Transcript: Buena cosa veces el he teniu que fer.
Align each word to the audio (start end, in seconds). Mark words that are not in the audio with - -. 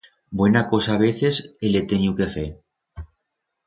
Buena 0.31 0.65
cosa 0.71 0.97
veces 1.05 1.43
el 1.69 1.79
he 1.81 1.85
teniu 1.95 2.19
que 2.23 2.33
fer. 2.37 2.51